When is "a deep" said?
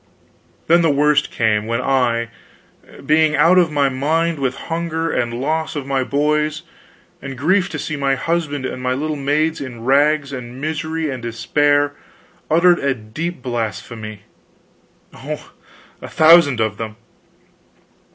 12.79-13.43